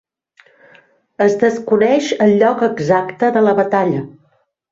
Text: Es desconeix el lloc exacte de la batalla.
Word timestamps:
Es 1.25 1.35
desconeix 1.43 2.09
el 2.27 2.33
lloc 2.41 2.65
exacte 2.71 3.31
de 3.39 3.47
la 3.49 3.57
batalla. 3.63 4.01